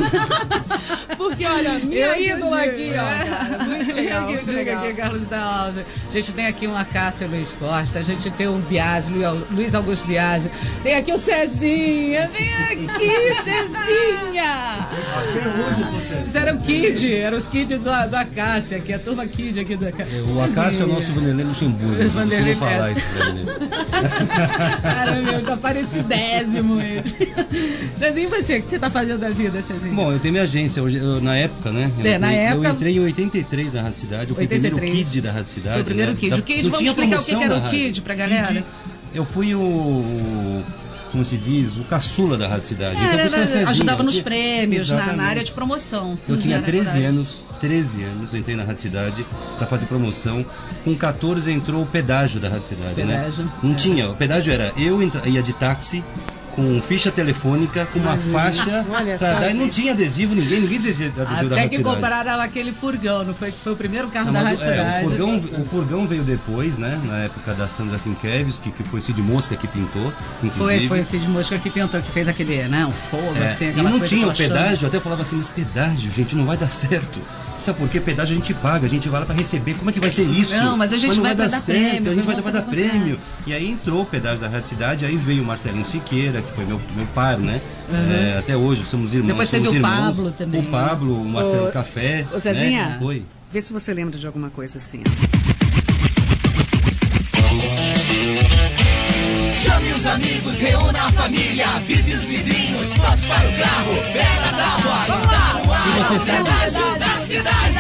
Porque, 1.36 1.46
olha, 1.46 1.80
minha 1.84 2.06
Eu 2.08 2.14
que 2.16 2.30
ídola 2.32 2.62
aqui, 2.64 2.92
ó. 2.98 3.64
Muito 3.66 3.94
legal, 3.96 4.22
Eu 4.22 4.28
que 4.28 4.34
muito 4.34 4.46
digo 4.46 4.58
legal. 4.58 4.84
aqui, 4.86 4.94
Carlos 4.94 5.28
Dalza. 5.28 5.86
A 6.10 6.12
gente 6.14 6.34
tem 6.34 6.46
aqui 6.48 6.68
um 6.68 6.78
Acácio 6.78 7.28
Luiz 7.28 7.54
Costa, 7.54 8.00
a 8.00 8.02
gente 8.02 8.30
tem 8.32 8.48
o 8.48 8.54
Biasi, 8.58 9.12
Lu- 9.12 9.46
Luiz 9.52 9.76
Augusto 9.76 10.08
Biasi. 10.08 10.50
Tem 10.84 10.96
aqui 10.96 11.12
o 11.12 11.18
Cezinha. 11.18 12.30
Vem 12.34 12.54
aqui, 12.54 13.10
Cezinha! 13.44 14.78
Até 14.80 15.50
hoje 15.50 15.82
eu 15.82 15.88
sou 15.88 16.02
sério. 16.02 16.26
Isso 16.28 16.38
era 16.38 16.54
o 16.54 16.58
Kid, 16.62 17.14
era 17.16 17.36
os 17.36 17.48
Kids 17.48 17.82
do, 17.82 18.10
do 18.10 18.16
Acácio 18.16 18.78
aqui, 18.78 18.94
a 18.94 19.00
turma 19.00 19.26
Kid 19.28 19.60
aqui 19.60 19.76
do 19.76 19.88
Acácio. 19.88 20.26
O 20.36 20.42
Acácio 20.44 20.82
é 20.84 20.86
o 20.86 20.88
nosso 20.88 21.12
Vanderlei 21.12 21.46
Luxemburgo. 21.46 22.02
Eu 22.02 22.10
Vanderlei 22.12 22.56
falar 22.56 22.92
isso 22.92 23.06
pra 23.14 23.26
ele. 23.28 23.46
Cara, 24.82 25.12
meu, 25.22 25.44
tá 25.44 25.58
parecidésimo 25.58 26.80
ele. 26.82 27.04
Cezinho, 27.98 28.30
você, 28.30 28.58
o 28.58 28.62
que 28.62 28.70
você 28.70 28.80
tá 28.80 28.90
fazendo 28.90 29.20
da 29.20 29.30
vida, 29.30 29.62
Cezinho? 29.62 29.94
Bom, 29.94 30.12
eu 30.12 30.20
tenho 30.20 30.32
minha 30.34 30.44
agência, 30.44 30.82
hoje, 30.82 30.98
eu- 30.98 31.22
na 31.26 31.36
época, 31.36 31.72
né? 31.72 31.92
Eu 32.00 32.06
É, 32.06 32.18
na 32.18 32.28
entrei, 32.28 32.46
época- 32.46 32.68
Eu 32.68 32.74
entrei 32.74 32.96
em 32.96 33.00
83 33.00 33.74
na 33.74 33.82
Rádio 33.82 34.00
Cidade, 34.00 34.30
eu 34.30 34.36
fui 34.36 34.46
o 34.46 34.48
primeiro 34.48 34.76
83. 34.78 35.08
kid 35.10 35.22
da 35.22 35.32
Rádio 35.32 35.52
Cidade. 35.54 35.74
Foi 35.74 35.82
o 35.82 35.86
primeiro 35.86 36.12
né? 36.14 36.18
kid. 36.20 36.30
Da- 36.30 36.38
O 36.38 36.42
kid, 36.42 36.70
vamos 36.70 36.86
explicar 36.88 37.20
o 37.20 37.24
que 37.24 37.34
era 37.36 37.58
o 37.58 37.70
kid 37.70 38.02
pra 38.02 38.16
galera. 38.16 38.48
Kid, 38.48 38.64
eu 39.14 39.26
fui 39.26 39.54
o, 39.56 40.64
como 41.12 41.26
se 41.26 41.38
diz, 41.38 41.76
o 41.78 41.84
caçula 41.86 42.38
da 42.38 42.48
Rádio 42.48 42.68
Cidade. 42.68 42.96
Por 42.96 43.20
isso 43.26 43.36
que 43.36 43.58
era- 43.58 43.70
ajudava 43.70 44.02
eu 44.02 44.06
nos 44.06 44.20
prêmios, 44.22 44.90
na, 44.90 45.14
na 45.14 45.24
área 45.24 45.44
de 45.44 45.52
promoção. 45.52 46.18
Eu 46.28 46.38
tinha 46.38 46.56
Era 46.58 46.66
13 46.66 46.84
verdade. 46.86 47.06
anos, 47.06 47.46
13 47.62 48.04
anos, 48.04 48.34
entrei 48.36 48.56
na 48.56 48.64
Rádio 48.64 48.82
Cidade 48.82 49.26
para 49.58 49.66
fazer 49.68 49.86
promoção. 49.88 50.46
Com 50.84 50.94
14 50.96 51.52
entrou 51.52 51.84
o 51.84 51.86
pedágio 51.86 52.40
da 52.40 52.50
Rádio 52.50 52.68
Cidade, 52.68 52.96
Pedágio, 52.96 53.44
né? 53.46 53.52
Não 53.64 53.72
é. 53.72 53.76
tinha, 53.76 54.10
o 54.10 54.16
pedágio 54.16 54.52
era 54.54 54.72
eu 54.78 55.02
ia 55.26 55.42
de 55.42 55.54
táxi 55.54 56.04
com 56.56 56.82
ficha 56.82 57.12
telefônica, 57.12 57.86
com 57.88 58.00
uma 58.00 58.18
faixa 58.18 58.86
Olha 58.90 59.18
pra 59.18 59.34
só, 59.34 59.40
dar, 59.40 59.52
e 59.52 59.54
não 59.54 59.68
tinha 59.70 59.92
adesivo, 59.94 60.34
ninguém, 60.34 60.62
ninguém 60.62 60.78
adesivo 60.78 61.16
da 61.18 61.24
Até 61.24 61.68
que 61.68 61.78
Cidade. 61.78 61.84
compraram 61.84 62.40
aquele 62.42 62.72
furgão, 62.72 63.24
não 63.24 63.34
foi? 63.34 63.52
Que 63.52 63.60
foi 63.60 63.74
o 63.74 63.76
primeiro 63.76 64.08
carro 64.08 64.28
Não, 64.28 64.34
da 64.34 64.44
mas 64.44 64.60
Rádio 64.60 64.68
o- 64.68 64.70
é, 64.70 64.76
Cidade. 64.76 65.06
o, 65.06 65.10
furgão, 65.10 65.36
o 65.62 65.66
furgão 65.66 66.08
veio 66.08 66.24
depois, 66.24 66.78
né? 66.78 67.00
Na 67.06 67.18
época 67.20 67.54
da 67.54 67.68
Sandra 67.68 67.98
Sinkevski, 67.98 68.72
que 68.72 68.84
foi 68.84 69.02
Cid 69.02 69.22
Mosca 69.22 69.56
que 69.56 69.68
pintou, 69.68 70.12
Foi, 70.40 70.48
inclusive. 70.50 70.88
foi 70.88 71.02
o 71.02 71.06
Cid 71.06 71.28
Mosca 71.28 71.58
que 71.60 71.70
pintou, 71.70 72.02
que 72.02 72.12
fez 72.12 72.28
aquele, 72.28 72.68
né? 72.68 72.86
Um 72.86 72.92
fogo, 72.92 73.36
É, 73.42 73.50
assim, 73.50 73.74
e 73.76 73.82
não 73.82 74.00
tinha 74.00 74.28
o 74.28 74.34
pedágio, 74.34 74.84
eu 74.84 74.88
até 74.88 75.00
falava 75.00 75.22
assim, 75.24 75.36
mas 75.38 75.50
pedágio, 75.50 76.12
gente, 76.12 76.36
não 76.36 76.46
vai 76.46 76.58
dar 76.58 76.70
certo. 76.70 77.20
Sabe 77.58 77.80
por 77.80 77.88
quê? 77.88 78.02
Pedágio 78.02 78.34
a 78.34 78.38
gente 78.38 78.54
paga, 78.54 78.86
a 78.86 78.90
gente 78.90 79.08
vai 79.08 79.22
lá 79.22 79.26
pra 79.26 79.34
receber. 79.34 79.76
Como 79.76 79.90
é 79.90 79.94
que 79.94 80.00
vai 80.00 80.12
ser 80.12 80.24
isso? 80.24 80.54
Não, 80.58 80.76
mas 80.76 80.92
a 80.92 80.98
gente 80.98 81.16
não 81.16 81.24
vai 81.24 81.34
vai, 81.34 81.48
dar 81.48 81.52
dar 81.56 81.62
certo, 81.62 81.80
prêmio, 81.90 82.12
a 82.12 82.16
gente 82.16 82.26
vai, 82.26 82.36
vai 82.42 82.52
dar 82.54 82.62
prêmio. 82.64 83.18
E 83.48 83.54
aí 83.54 83.70
entrou 83.72 84.02
o 84.02 84.06
pedágio 84.06 84.40
da 84.40 84.50
Rádio 84.50 84.68
Cidade, 84.70 85.06
aí 85.06 85.16
veio 85.16 85.42
o 85.42 85.46
Marcelinho 85.46 85.86
Siqueira, 85.86 86.44
que 86.46 86.54
foi 86.56 86.66
meu, 86.66 86.80
meu 86.96 87.06
par, 87.08 87.38
né? 87.38 87.60
É, 88.36 88.38
até 88.40 88.56
hoje 88.56 88.84
somos 88.86 89.14
irmãos. 89.14 89.28
Depois 89.28 89.50
teve 89.50 89.68
o 89.68 89.74
irmãos. 89.74 89.92
Pablo 90.16 90.32
também. 90.32 90.62
O 90.62 90.64
Pablo, 90.66 91.22
o 91.22 91.26
Marcelo 91.26 91.68
Ô, 91.68 91.72
Café. 91.72 92.26
ô, 92.34 92.40
Zezinha. 92.40 92.86
Né? 92.90 93.00
Oi. 93.02 93.26
Vê 93.52 93.62
se 93.62 93.72
você 93.74 93.94
lembra 93.94 94.18
de 94.20 94.26
alguma 94.28 94.50
coisa 94.50 94.78
assim. 94.78 95.02
Chame 99.64 99.92
os 99.94 100.06
amigos, 100.06 100.60
reúna 100.60 101.00
a 101.06 101.12
família, 101.12 101.68
avise 101.76 102.14
os 102.16 102.24
vizinhos, 102.26 102.90
todos 102.92 103.26
para 103.26 103.50
o 103.50 103.54
carro, 103.58 103.94
Bela 104.14 104.52
Tábua 104.52 105.04
está 105.18 105.54
no 105.64 105.74
ar. 105.74 105.88
E 105.88 105.92
você 106.04 106.20
sabe- 106.26 106.50
cidade. 107.38 107.78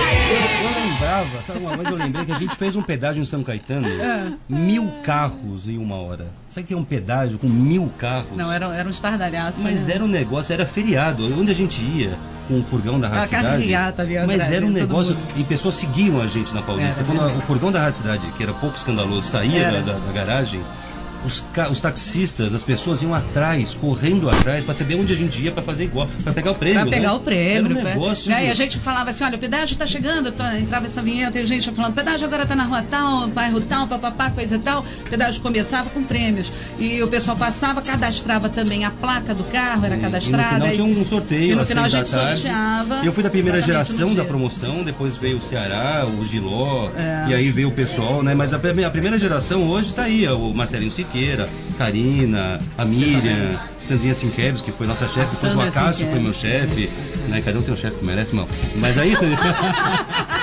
Eu 0.63 0.83
lembrava, 0.89 1.43
sabe 1.43 1.59
uma 1.59 1.75
vez 1.75 1.89
eu 1.89 1.95
lembrei 1.97 2.25
que 2.25 2.31
a 2.31 2.39
gente 2.39 2.55
fez 2.55 2.75
um 2.75 2.81
pedágio 2.81 3.21
em 3.21 3.25
São 3.25 3.43
Caetano, 3.43 3.87
É. 3.87 4.31
mil 4.49 4.91
carros 5.03 5.67
em 5.67 5.77
uma 5.77 5.95
hora. 5.97 6.27
Sabe 6.49 6.67
que 6.67 6.73
é 6.73 6.77
um 6.77 6.83
pedágio 6.83 7.37
com 7.37 7.47
mil 7.47 7.91
carros? 7.97 8.35
Não, 8.35 8.51
era, 8.51 8.65
era 8.75 8.87
um 8.87 8.91
estardalhaço. 8.91 9.61
Mas 9.61 9.87
né? 9.87 9.95
era 9.95 10.03
um 10.03 10.07
negócio, 10.07 10.53
era 10.53 10.65
feriado. 10.65 11.23
Onde 11.39 11.51
a 11.51 11.55
gente 11.55 11.81
ia 11.81 12.11
com 12.47 12.59
o 12.59 12.63
furgão 12.63 12.99
da 12.99 13.07
Rádio 13.07 13.27
Cidade. 13.37 13.47
carreata 13.47 14.01
ali 14.03 14.19
Mas 14.25 14.41
era 14.51 14.65
um 14.65 14.69
todo 14.69 14.79
negócio. 14.79 15.17
E 15.35 15.43
pessoas 15.43 15.75
seguiam 15.75 16.21
a 16.21 16.27
gente 16.27 16.53
na 16.53 16.61
Paulista. 16.61 17.01
Era 17.01 17.05
Quando 17.07 17.19
a- 17.19 17.23
verdade. 17.23 17.43
o 17.43 17.47
furgão 17.47 17.71
da 17.71 17.81
Rádio 17.81 17.97
Cidade, 18.01 18.25
que 18.37 18.43
era 18.43 18.53
pouco 18.53 18.77
escandaloso, 18.77 19.23
saía 19.27 19.71
da, 19.71 19.79
da- 19.81 19.99
da 19.99 20.11
garagem. 20.13 20.61
Os, 21.25 21.43
os 21.71 21.79
taxistas, 21.79 22.53
as 22.53 22.61
pessoas 22.63 23.01
iam 23.01 23.13
atrás, 23.13 23.73
correndo 23.73 24.29
atrás, 24.29 24.63
para 24.63 24.73
saber 24.73 24.95
onde 24.95 25.11
a 25.13 25.15
gente 25.15 25.41
ia 25.41 25.51
para 25.51 25.63
fazer 25.63 25.85
igual, 25.85 26.07
para 26.23 26.33
pegar 26.33 26.51
o 26.51 26.55
prêmio. 26.55 26.81
Pra 26.81 26.89
pegar 26.89 27.09
né? 27.09 27.13
o 27.15 27.19
prêmio. 27.19 27.65
Era 27.65 27.79
um 27.79 27.81
pra- 27.81 27.93
negócio. 27.95 28.29
né? 28.31 28.45
E 28.47 28.49
a 28.49 28.53
gente 28.53 28.77
falava 28.79 29.09
assim, 29.09 29.23
olha, 29.23 29.35
o 29.35 29.39
pedágio 29.39 29.75
tá 29.75 29.85
chegando, 29.85 30.33
entrava 30.59 30.85
essa 30.85 31.01
vinheta 31.01 31.39
e 31.39 31.41
a 31.41 31.45
gente 31.45 31.65
ia 31.67 31.73
falando, 31.73 31.93
pedágio 31.93 32.27
agora 32.27 32.45
tá 32.45 32.55
na 32.55 32.63
rua 32.65 32.83
tal, 32.89 33.27
bairro 33.29 33.59
tal, 33.61 33.87
papapá, 33.87 34.29
coisa 34.29 34.59
tal. 34.59 34.81
O 35.05 35.09
pedágio 35.09 35.41
começava 35.41 35.89
com 35.89 36.03
prêmios. 36.03 36.51
E 36.79 37.01
o 37.01 37.07
pessoal 37.07 37.35
passava, 37.35 37.81
cadastrava 37.81 38.49
também 38.49 38.85
a 38.85 38.91
placa 38.91 39.33
do 39.33 39.43
carro, 39.45 39.85
era 39.85 39.95
E- 39.95 39.99
cadastrada. 39.99 40.43
E 40.43 40.59
no 40.59 40.65
final 40.73 40.87
tinha 40.87 41.01
um 41.01 41.05
sorteio 41.05 41.51
E 41.51 41.55
no 41.55 41.65
final 41.65 41.85
a 41.85 41.87
gente 41.87 42.11
tarde. 42.11 42.41
sorteava. 42.41 43.01
Eu 43.03 43.13
fui 43.13 43.23
da 43.23 43.29
primeira 43.29 43.61
geração 43.61 44.13
da 44.13 44.23
promoção, 44.23 44.83
depois 44.83 45.15
veio 45.17 45.37
o 45.37 45.41
Ceará, 45.41 46.05
o 46.05 46.23
Giló, 46.25 46.89
É. 46.95 47.25
e 47.29 47.33
aí 47.33 47.49
veio 47.51 47.69
o 47.69 47.71
pessoal, 47.71 48.21
né? 48.21 48.35
Mas 48.35 48.53
a, 48.53 48.57
a 48.57 48.89
primeira 48.89 49.17
geração 49.17 49.63
hoje 49.69 49.93
tá 49.93 50.03
aí, 50.03 50.27
ó, 50.27 50.35
o 50.35 50.53
Marcelinho 50.53 50.91
Siqueira, 50.91 51.14
Karina, 51.77 52.59
a 52.77 52.85
Miriam, 52.85 53.57
Sandrinha 53.81 54.13
Sinkeves, 54.13 54.61
que 54.61 54.71
foi 54.71 54.87
nossa 54.87 55.07
chefe, 55.07 55.35
depois 55.35 55.55
o 55.55 55.61
Acácio 55.61 56.07
foi 56.07 56.19
meu 56.19 56.33
chefe, 56.33 56.89
né? 57.29 57.41
Cada 57.41 57.59
um 57.59 57.61
tem 57.61 57.73
um 57.73 57.77
chefe 57.77 57.97
que 57.97 58.05
merece, 58.05 58.35
mal. 58.35 58.47
Mas 58.75 58.97
aí, 58.97 59.15
Sandrinha... 59.15 59.39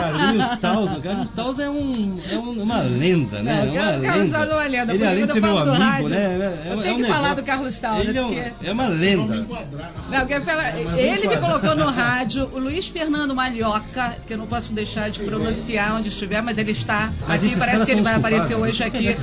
Carlinhos 0.00 0.58
Taus, 0.58 0.90
o 0.92 1.00
Carlinhos 1.00 1.28
Taus 1.30 1.58
é, 1.58 1.68
um, 1.70 2.18
é 2.30 2.36
um- 2.36 2.62
uma 2.62 2.80
lenda, 2.80 3.42
né? 3.42 3.52
Não, 3.54 3.60
É 3.60 3.64
uma 3.66 3.80
Carlos 3.80 4.06
Carlos. 4.06 4.30
Taus 4.30 4.48
é 4.48 4.54
uma 4.54 4.64
lenda. 4.66 4.94
Ele, 4.94 5.06
além 5.06 5.26
de 5.26 5.32
ser 5.32 5.38
eu 5.38 5.42
meu 5.42 5.54
falo 5.56 5.64
do 5.64 5.70
amigo, 5.70 5.84
rádio, 5.90 6.08
né? 6.08 6.16
É, 6.18 6.72
eu 6.72 6.78
é, 6.78 6.82
tenho 6.82 6.92
é 6.92 6.92
um 6.94 6.96
que 6.96 7.02
falar 7.04 7.20
negócio- 7.22 7.36
do 7.36 7.42
Carlos 7.46 7.78
Taus, 7.78 8.00
Ele 8.08 8.18
é, 8.18 8.22
um- 8.24 8.34
porque- 8.34 8.52
é 8.68 8.72
uma 8.72 8.86
lenda. 8.88 9.36
Não, 10.10 10.18
porque 10.20 10.40
fala- 10.40 10.68
ele 10.96 11.28
me 11.28 11.36
colocou 11.36 11.76
no 11.76 11.86
rádio, 11.90 12.50
o 12.52 12.58
Luiz 12.58 12.88
Fernando 12.88 13.34
Malhoca, 13.34 14.16
que 14.26 14.34
eu 14.34 14.38
não 14.38 14.46
posso 14.46 14.72
deixar 14.72 15.10
de 15.10 15.20
pronunciar 15.20 15.94
onde 15.96 16.08
estiver, 16.08 16.42
mas 16.42 16.56
ele 16.58 16.72
está 16.72 17.10
Mas 17.28 17.44
aqui, 17.44 17.56
parece 17.56 17.84
que 17.84 17.92
ele 17.92 18.02
vai 18.02 18.14
aparecer 18.14 18.54
hoje 18.54 18.82
aqui. 18.82 19.14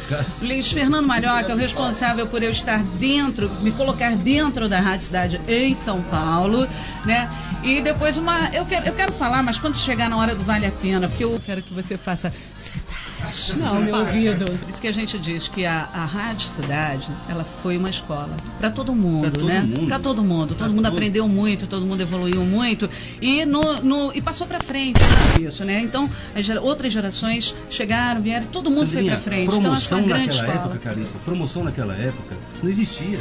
Luiz 0.42 0.72
Fernando 0.72 1.06
Malhoca 1.08 1.52
é 1.52 1.56
o 1.56 1.58
responsável 1.58 2.28
por 2.28 2.42
eu 2.44 2.52
estar 2.52 2.82
dentro, 3.00 3.50
me 3.62 3.72
colocar 3.72 4.16
dentro 4.16 4.68
da 4.70 4.80
Rádio 4.80 5.08
Cidade 5.08 5.42
em 5.48 5.76
São 5.76 6.02
Paulo, 6.04 6.68
né? 7.06 7.30
E 7.64 7.82
depois 7.82 8.18
uma. 8.18 8.50
Eu 8.54 8.66
quero, 8.66 8.86
eu 8.86 8.94
quero 8.94 9.12
falar, 9.12 9.42
mas 9.44 9.58
quando 9.58 9.76
chegar 9.78 10.10
na 10.10 10.18
hora 10.18 10.36
do 10.36 10.44
Vale 10.44 10.66
a 10.68 10.72
Pena, 10.72 11.08
porque 11.08 11.24
eu 11.24 11.40
quero 11.46 11.62
que 11.62 11.74
você 11.74 11.98
faça 11.98 12.32
cidade 12.58 13.56
no 13.58 13.82
meu 13.82 13.96
ouvido. 13.96 14.46
Por 14.46 14.70
isso 14.70 14.82
que 14.82 14.88
a 14.88 14.92
gente 14.92 15.18
diz 15.18 15.48
que 15.48 15.66
a, 15.66 15.90
a 15.94 16.06
Rádio 16.06 16.48
Cidade, 16.48 17.08
ela 17.30 17.44
foi 17.44 17.78
uma 17.78 17.90
escola 17.90 18.36
para 18.60 18.70
todo 18.70 18.94
mundo, 18.94 19.22
Pra 19.30 19.32
todo 19.40 19.48
né? 19.48 19.68
Para 19.88 20.00
todo 20.00 20.24
mundo. 20.24 20.56
Todo 20.56 20.74
mundo 20.74 20.86
aprendeu 20.86 21.28
muito, 21.28 21.68
todo 21.68 21.86
mundo 21.86 22.02
evoluiu 22.02 22.42
muito 22.44 22.90
e, 23.22 23.46
no, 23.46 23.82
no- 23.82 24.12
e 24.14 24.22
passou 24.22 24.46
para 24.48 24.60
frente 24.60 25.00
isso, 25.40 25.64
né? 25.64 25.80
Então, 25.82 26.10
as 26.36 26.46
gera- 26.46 26.62
outras 26.62 26.92
gerações 26.92 27.54
chegaram, 27.70 28.22
vieram, 28.22 28.46
todo 28.48 28.70
mundo 28.70 28.86
foi 28.88 28.88
Sandrinha, 28.88 29.12
para 29.14 29.22
frente. 29.22 29.56
Então, 29.56 29.74
acho 29.74 29.84
que 29.84 29.90
foi 29.90 29.98
promoção 29.98 30.00
uma 30.00 30.08
grande 30.08 30.28
naquela 30.38 30.48
escola. 30.54 30.66
época, 30.74 30.90
Carissa, 30.90 31.18
promoção 31.26 31.64
naquela 31.64 31.96
época 31.96 32.36
não 32.64 32.70
existia. 32.70 33.20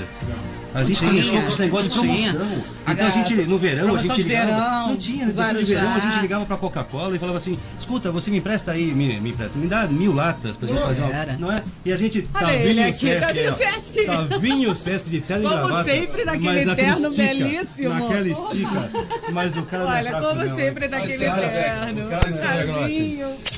A 0.75 0.85
gente 0.85 0.99
tinha, 0.99 1.11
começou 1.11 1.41
com 1.41 1.49
esse 1.49 1.61
negócio 1.63 1.89
de 1.91 1.97
não 1.97 2.05
tinha. 2.05 2.33
promoção. 2.35 2.65
Então 2.89 3.07
a 3.07 3.11
gente, 3.11 3.35
no 3.47 3.59
verão, 3.59 3.83
a 3.85 3.87
Promoção 3.87 4.15
gente 4.17 4.29
ligava. 4.29 4.47
verão, 4.47 4.89
não 4.89 4.97
tinha, 4.97 5.27
promoção 5.27 5.55
de 5.57 5.65
verão, 5.65 5.95
a 5.95 5.99
gente 6.01 6.19
ligava 6.21 6.45
pra 6.45 6.57
Coca-Cola 6.59 7.17
e 7.17 7.19
falava 7.19 7.39
assim: 7.39 7.59
escuta, 7.81 8.11
você 8.13 8.31
me 8.31 8.39
empresta 8.39 8.73
aí, 8.73 8.95
me, 8.95 9.19
me 9.21 9.31
empresta, 9.31 9.59
me 9.59 9.67
dá 9.69 9.87
mil 9.87 10.13
latas 10.15 10.57
pra 10.57 10.69
gente 10.69 10.81
fazer 10.81 11.03
uma. 11.03 11.25
Não 11.39 11.53
é? 11.53 11.63
E 11.85 11.93
a 11.93 11.97
gente. 11.97 12.29
Olha 12.35 12.53
ele 12.53 12.75
Tavinho 12.75 12.89
aqui, 12.89 12.95
Sesc, 12.99 13.21
Tavinho 13.21 13.53
ó. 13.53 13.55
Sesc. 13.55 14.05
Tavinho 14.29 14.75
Sesc 14.75 15.11
de 15.11 15.21
terno 15.23 15.49
Como 15.49 15.67
gravata. 15.67 15.91
sempre, 15.91 16.25
naquele 16.25 16.75
terno 16.75 17.09
estica, 17.11 17.27
belíssimo. 17.35 17.89
Naquela 17.89 18.29
estica. 18.29 18.91
Mas 19.33 19.57
o 19.57 19.63
cara 19.63 19.85
não 19.85 19.91
Olha, 19.93 20.13
como 20.13 20.45
não, 20.45 20.57
sempre, 20.57 20.89
naquele 20.89 21.19
terno. 21.19 22.07
o 22.07 23.56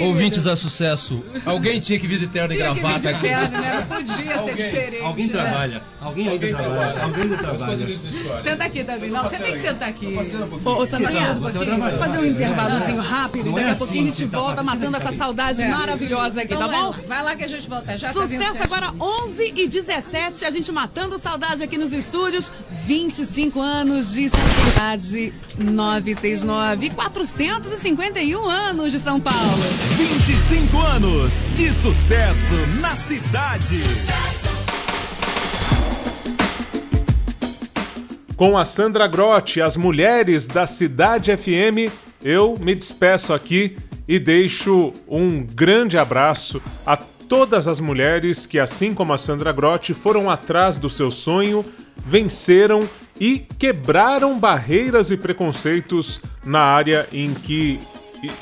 Ouvintes 0.00 0.46
a 0.46 0.56
sucesso. 0.56 1.22
Alguém 1.44 1.80
tinha 1.80 1.98
que 1.98 2.06
vir 2.06 2.18
de 2.18 2.26
terno 2.26 2.52
e 2.54 2.56
gravata 2.56 3.10
aqui. 3.10 3.20
terno, 3.20 3.58
né? 3.58 3.86
Não 3.88 3.96
podia 3.96 4.14
ser 4.16 4.32
Alguém- 4.32 4.54
diferente. 4.56 5.02
Alguém 5.02 5.26
né? 5.26 5.32
trabalha. 5.32 5.82
Alguém 6.00 6.38
trabalha. 6.38 7.02
Alguém 7.02 7.22
Vamos 7.28 7.38
trabalha. 7.38 7.66
continuar 7.66 7.94
essa 7.94 8.08
história. 8.08 8.42
Senta 8.42 8.64
aqui 8.64 8.84
também. 8.84 9.10
Não, 9.10 9.22
você 9.22 9.36
tem 9.38 9.52
que 9.52 9.58
sentar 9.58 9.88
aqui. 9.88 10.06
Um. 10.06 10.10
Ô, 10.10 10.14
Não, 10.14 10.76
você 10.76 10.98
vai 10.98 11.12
vamos 11.14 11.98
fazer 11.98 12.18
um 12.18 12.24
intervalozinho 12.24 13.00
rápido 13.00 13.46
e 13.46 13.50
Não 13.50 13.58
é 13.58 13.62
daqui 13.62 13.68
a 13.70 13.72
assim 13.72 13.78
pouquinho 13.78 14.02
a 14.02 14.10
gente 14.10 14.24
que 14.24 14.30
tá 14.30 14.38
volta 14.38 14.62
matando 14.62 14.96
essa 14.96 15.12
saudade 15.12 15.64
maravilhosa 15.64 16.42
aqui, 16.42 16.56
tá 16.56 16.68
bom? 16.68 16.94
Vai 17.06 17.22
lá 17.22 17.36
que 17.36 17.44
a 17.44 17.48
gente 17.48 17.68
volta. 17.68 17.96
Já 17.96 18.08
tá 18.08 18.14
Sucesso 18.14 18.62
agora 18.62 18.92
11 19.00 19.52
e 19.56 19.66
17, 19.68 20.44
a 20.44 20.50
gente 20.50 20.70
matando 20.72 21.18
saudade 21.18 21.62
aqui 21.62 21.76
nos 21.78 21.92
estúdios. 21.92 22.50
25 22.86 23.60
anos 23.60 24.12
de 24.12 24.30
cidade 24.30 25.32
969, 25.58 26.90
451 26.90 28.48
anos 28.48 28.92
de 28.92 28.98
São 28.98 29.20
Paulo. 29.20 29.27
25 29.96 30.78
anos 30.78 31.44
de 31.54 31.72
sucesso 31.72 32.54
na 32.80 32.96
cidade. 32.96 33.82
Com 38.36 38.56
a 38.56 38.64
Sandra 38.64 39.06
Grotti, 39.06 39.60
as 39.60 39.76
mulheres 39.76 40.46
da 40.46 40.66
Cidade 40.66 41.36
FM, 41.36 41.92
eu 42.24 42.54
me 42.60 42.74
despeço 42.74 43.34
aqui 43.34 43.76
e 44.06 44.18
deixo 44.18 44.92
um 45.08 45.44
grande 45.44 45.98
abraço 45.98 46.62
a 46.86 46.96
todas 46.96 47.68
as 47.68 47.80
mulheres 47.80 48.46
que, 48.46 48.58
assim 48.58 48.94
como 48.94 49.12
a 49.12 49.18
Sandra 49.18 49.52
Grotti, 49.52 49.92
foram 49.92 50.30
atrás 50.30 50.78
do 50.78 50.88
seu 50.88 51.10
sonho, 51.10 51.64
venceram 52.06 52.88
e 53.20 53.40
quebraram 53.58 54.38
barreiras 54.38 55.10
e 55.10 55.16
preconceitos 55.16 56.20
na 56.44 56.60
área 56.60 57.08
em 57.12 57.34
que 57.34 57.78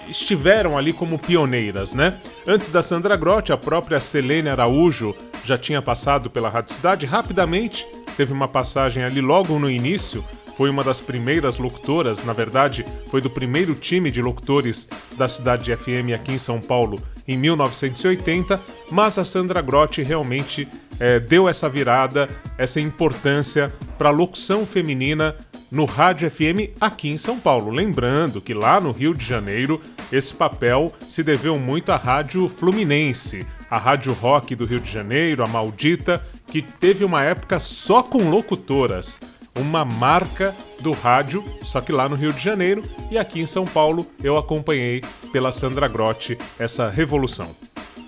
estiveram 0.09 0.77
ali 0.77 0.93
como 0.93 1.19
pioneiras, 1.19 1.93
né? 1.95 2.19
Antes 2.47 2.71
da 2.71 2.83
Sandra 2.83 3.17
Grotti, 3.17 3.53
a 3.53 3.57
própria 3.57 4.01
Selene 4.01 4.49
Araújo 4.49 5.15
já 5.45 5.59
tinha 5.59 5.83
passado 5.83 6.31
pela 6.31 6.49
Rádio 6.49 6.75
Cidade. 6.75 7.07
Rapidamente, 7.07 7.87
teve 8.17 8.33
uma 8.33 8.49
passagem 8.49 9.05
ali 9.05 9.21
logo 9.21 9.59
no 9.59 9.71
início, 9.71 10.25
foi 10.57 10.71
uma 10.71 10.83
das 10.83 11.03
primeiras 11.03 11.59
locutoras, 11.59 12.25
na 12.25 12.33
verdade, 12.33 12.85
foi 13.09 13.21
do 13.21 13.29
primeiro 13.29 13.75
time 13.75 14.11
de 14.11 14.23
locutores 14.23 14.89
da 15.17 15.29
Cidade 15.29 15.77
FM 15.77 16.15
aqui 16.15 16.33
em 16.33 16.39
São 16.39 16.61
Paulo 16.61 16.99
em 17.29 17.37
1980, 17.37 18.61
mas 18.91 19.19
a 19.19 19.25
Sandra 19.25 19.61
Grotti 19.61 20.03
realmente 20.03 20.67
eh, 20.99 21.21
deu 21.21 21.47
essa 21.47 21.69
virada, 21.69 22.29
essa 22.57 22.81
importância 22.81 23.71
para 23.99 24.09
a 24.09 24.13
locução 24.13 24.65
feminina 24.65 25.37
no 25.71 25.85
Rádio 25.85 26.31
FM 26.31 26.73
aqui 26.81 27.09
em 27.09 27.19
São 27.19 27.39
Paulo. 27.39 27.71
Lembrando 27.71 28.41
que 28.41 28.55
lá 28.55 28.81
no 28.81 28.93
Rio 28.93 29.15
de 29.15 29.25
Janeiro 29.25 29.81
esse 30.13 30.33
papel 30.33 30.93
se 31.09 31.23
deveu 31.23 31.59
muito 31.59 31.91
à 31.91 31.97
Rádio 31.97 32.49
Fluminense, 32.49 33.47
a 33.71 33.79
Rádio 33.79 34.13
Rock 34.13 34.55
do 34.55 34.65
Rio 34.65 34.81
de 34.81 34.91
Janeiro, 34.91 35.43
a 35.43 35.47
Maldita, 35.47 36.23
que 36.47 36.63
teve 36.63 37.05
uma 37.05 37.23
época 37.23 37.59
só 37.59 38.03
com 38.03 38.31
locutoras. 38.31 39.21
Uma 39.59 39.87
marca 39.87 40.55
do 40.81 40.93
rádio, 40.93 41.43
só 41.63 41.81
que 41.81 41.91
lá 41.91 42.11
no 42.11 42.15
Rio 42.15 42.31
de 42.31 42.45
Janeiro 42.45 42.83
e 43.11 43.17
aqui 43.17 43.41
em 43.41 43.47
São 43.47 43.65
Paulo 43.65 44.07
eu 44.23 44.37
acompanhei 44.37 45.03
pela 45.33 45.51
Sandra 45.51 45.89
Grotti 45.89 46.37
essa 46.59 46.91
revolução. 46.91 47.57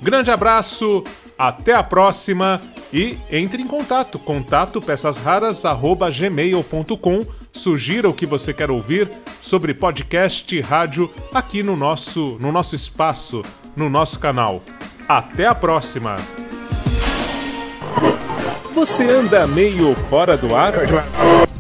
Grande 0.03 0.31
abraço, 0.31 1.03
até 1.39 1.73
a 1.73 1.83
próxima 1.83 2.61
e 2.93 3.17
entre 3.31 3.63
em 3.63 3.67
contato, 3.67 4.19
contato 4.19 4.79
peçasraras@gmail.com. 4.81 7.38
Sugira 7.53 8.09
o 8.09 8.15
que 8.15 8.27
você 8.27 8.53
quer 8.53 8.71
ouvir 8.71 9.11
sobre 9.41 9.75
podcast, 9.75 10.61
rádio 10.61 11.11
aqui 11.35 11.63
no 11.63 11.77
nosso 11.77 12.37
no 12.41 12.53
nosso 12.53 12.75
espaço, 12.75 13.43
no 13.77 13.89
nosso 13.89 14.19
canal. 14.19 14.63
Até 15.09 15.47
a 15.47 15.55
próxima. 15.55 16.17
Você 18.75 19.05
anda 19.11 19.47
meio 19.47 19.95
fora 20.09 20.37
do 20.37 20.55
ar? 20.55 20.75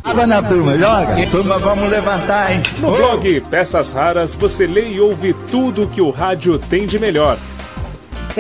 Água 0.04 0.26
na 0.26 0.42
turma, 0.42 0.78
joga. 0.78 1.26
Turma, 1.30 1.59
vamos 1.59 1.90
levantar, 1.90 2.52
hein? 2.52 2.62
No 2.78 2.92
blog 2.92 3.40
Peças 3.50 3.90
Raras 3.90 4.35
você 4.35 4.66
lê 4.66 4.90
e 4.92 5.00
ouve 5.00 5.35
tudo 5.50 5.88
que 5.88 6.00
o 6.00 6.11
rádio 6.11 6.59
tem 6.59 6.87
de 6.87 6.99
melhor. 6.99 7.37